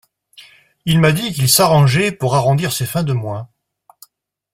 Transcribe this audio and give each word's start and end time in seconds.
Il 0.85 0.99
m’a 0.99 1.11
dit 1.11 1.31
qu’il 1.31 1.47
s’arrangeait 1.47 2.11
pour 2.11 2.33
arrondir 2.35 2.73
ses 2.73 2.87
fins 2.87 3.03
de 3.03 3.13
mois. 3.13 3.51